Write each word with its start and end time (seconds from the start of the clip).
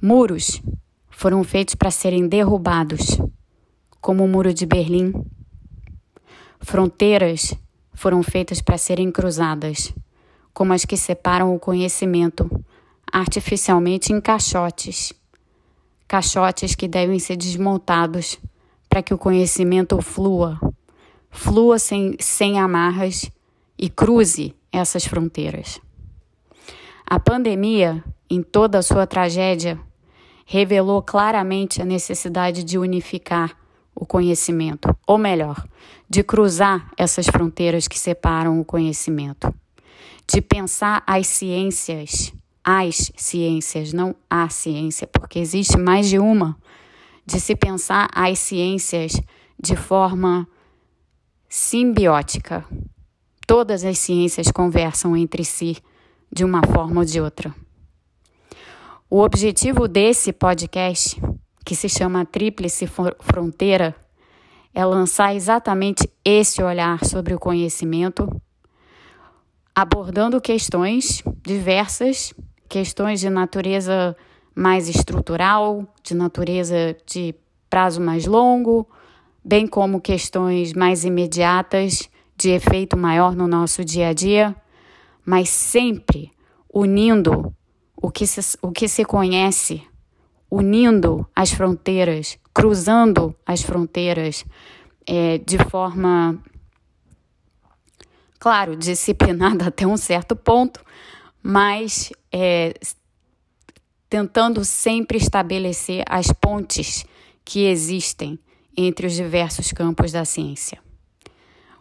Muros 0.00 0.62
foram 1.10 1.42
feitos 1.42 1.74
para 1.74 1.90
serem 1.90 2.28
derrubados, 2.28 3.18
como 4.00 4.24
o 4.24 4.28
Muro 4.28 4.54
de 4.54 4.64
Berlim. 4.64 5.12
Fronteiras 6.60 7.52
foram 7.92 8.22
feitas 8.22 8.60
para 8.60 8.78
serem 8.78 9.10
cruzadas, 9.10 9.92
como 10.54 10.72
as 10.72 10.84
que 10.84 10.96
separam 10.96 11.52
o 11.52 11.58
conhecimento, 11.58 12.48
artificialmente 13.12 14.12
em 14.12 14.20
caixotes. 14.20 15.12
Caixotes 16.06 16.76
que 16.76 16.86
devem 16.86 17.18
ser 17.18 17.36
desmontados 17.36 18.38
para 18.88 19.02
que 19.02 19.12
o 19.12 19.18
conhecimento 19.18 20.00
flua, 20.00 20.60
flua 21.28 21.76
sem, 21.76 22.14
sem 22.20 22.60
amarras 22.60 23.28
e 23.76 23.90
cruze 23.90 24.54
essas 24.70 25.04
fronteiras. 25.04 25.80
A 27.04 27.18
pandemia, 27.18 28.04
em 28.30 28.44
toda 28.44 28.78
a 28.78 28.82
sua 28.82 29.04
tragédia, 29.04 29.87
revelou 30.50 31.02
claramente 31.02 31.82
a 31.82 31.84
necessidade 31.84 32.64
de 32.64 32.78
unificar 32.78 33.54
o 33.94 34.06
conhecimento, 34.06 34.96
ou 35.06 35.18
melhor, 35.18 35.62
de 36.08 36.22
cruzar 36.22 36.90
essas 36.96 37.26
fronteiras 37.26 37.86
que 37.86 37.98
separam 37.98 38.58
o 38.58 38.64
conhecimento, 38.64 39.54
de 40.26 40.40
pensar 40.40 41.02
as 41.06 41.26
ciências, 41.26 42.32
as 42.64 43.12
ciências, 43.14 43.92
não 43.92 44.16
a 44.30 44.48
ciência, 44.48 45.06
porque 45.06 45.38
existe 45.38 45.76
mais 45.76 46.08
de 46.08 46.18
uma, 46.18 46.56
de 47.26 47.38
se 47.38 47.54
pensar 47.54 48.08
as 48.14 48.38
ciências 48.38 49.20
de 49.62 49.76
forma 49.76 50.48
simbiótica. 51.46 52.64
Todas 53.46 53.84
as 53.84 53.98
ciências 53.98 54.50
conversam 54.50 55.14
entre 55.14 55.44
si 55.44 55.76
de 56.32 56.42
uma 56.42 56.62
forma 56.66 57.00
ou 57.00 57.04
de 57.04 57.20
outra. 57.20 57.54
O 59.10 59.22
objetivo 59.22 59.88
desse 59.88 60.34
podcast, 60.34 61.18
que 61.64 61.74
se 61.74 61.88
chama 61.88 62.26
Tríplice 62.26 62.86
Fronteira, 62.86 63.96
é 64.74 64.84
lançar 64.84 65.34
exatamente 65.34 66.06
esse 66.22 66.62
olhar 66.62 67.02
sobre 67.06 67.32
o 67.32 67.38
conhecimento, 67.38 68.28
abordando 69.74 70.38
questões 70.42 71.22
diversas, 71.42 72.34
questões 72.68 73.18
de 73.18 73.30
natureza 73.30 74.14
mais 74.54 74.90
estrutural, 74.90 75.90
de 76.02 76.14
natureza 76.14 76.94
de 77.06 77.34
prazo 77.70 78.02
mais 78.02 78.26
longo, 78.26 78.86
bem 79.42 79.66
como 79.66 80.02
questões 80.02 80.74
mais 80.74 81.06
imediatas, 81.06 82.10
de 82.36 82.50
efeito 82.50 82.94
maior 82.94 83.34
no 83.34 83.48
nosso 83.48 83.82
dia 83.82 84.08
a 84.08 84.12
dia, 84.12 84.54
mas 85.24 85.48
sempre 85.48 86.30
unindo 86.70 87.54
o 88.00 88.10
que 88.10 88.26
se, 88.26 88.56
o 88.62 88.70
que 88.70 88.88
se 88.88 89.04
conhece, 89.04 89.82
unindo 90.50 91.26
as 91.34 91.50
fronteiras, 91.50 92.38
cruzando 92.54 93.34
as 93.44 93.62
fronteiras 93.62 94.44
é, 95.06 95.38
de 95.38 95.58
forma, 95.58 96.38
claro, 98.38 98.76
disciplinada 98.76 99.66
até 99.68 99.86
um 99.86 99.96
certo 99.96 100.36
ponto, 100.36 100.84
mas 101.42 102.12
é, 102.32 102.74
tentando 104.08 104.64
sempre 104.64 105.18
estabelecer 105.18 106.04
as 106.08 106.32
pontes 106.32 107.04
que 107.44 107.66
existem 107.66 108.38
entre 108.76 109.06
os 109.06 109.14
diversos 109.14 109.72
campos 109.72 110.12
da 110.12 110.24
ciência. 110.24 110.78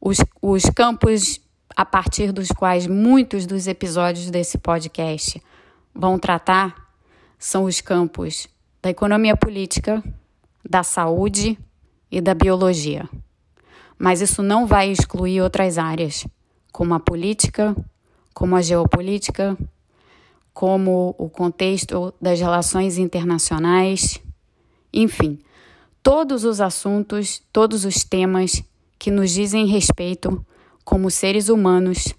Os, 0.00 0.18
os 0.42 0.64
campos 0.74 1.40
a 1.76 1.84
partir 1.84 2.32
dos 2.32 2.48
quais 2.48 2.86
muitos 2.86 3.46
dos 3.46 3.68
episódios 3.68 4.30
desse 4.30 4.58
podcast 4.58 5.40
vão 5.94 6.18
tratar 6.18 6.90
são 7.38 7.64
os 7.64 7.80
campos 7.80 8.46
da 8.82 8.90
economia 8.90 9.36
política, 9.36 10.02
da 10.68 10.82
saúde 10.82 11.58
e 12.10 12.20
da 12.20 12.34
biologia. 12.34 13.08
Mas 13.98 14.20
isso 14.20 14.42
não 14.42 14.66
vai 14.66 14.90
excluir 14.90 15.40
outras 15.40 15.78
áreas, 15.78 16.26
como 16.72 16.94
a 16.94 17.00
política, 17.00 17.74
como 18.34 18.56
a 18.56 18.62
geopolítica, 18.62 19.56
como 20.52 21.14
o 21.18 21.28
contexto 21.28 22.12
das 22.20 22.40
relações 22.40 22.98
internacionais, 22.98 24.20
enfim, 24.92 25.38
todos 26.02 26.44
os 26.44 26.60
assuntos, 26.60 27.42
todos 27.52 27.84
os 27.84 28.04
temas 28.04 28.62
que 28.98 29.10
nos 29.10 29.30
dizem 29.30 29.66
respeito 29.66 30.44
como 30.84 31.10
seres 31.10 31.48
humanos 31.48 32.14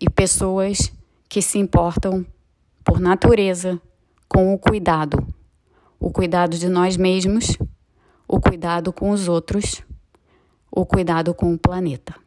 e 0.00 0.08
pessoas 0.08 0.92
que 1.28 1.40
se 1.40 1.58
importam 1.58 2.26
por 2.84 3.00
natureza, 3.00 3.80
com 4.28 4.52
o 4.52 4.58
cuidado. 4.58 5.26
O 5.98 6.10
cuidado 6.10 6.56
de 6.56 6.68
nós 6.68 6.96
mesmos, 6.96 7.56
o 8.26 8.40
cuidado 8.40 8.92
com 8.92 9.10
os 9.10 9.28
outros, 9.28 9.82
o 10.70 10.84
cuidado 10.84 11.34
com 11.34 11.52
o 11.52 11.58
planeta. 11.58 12.21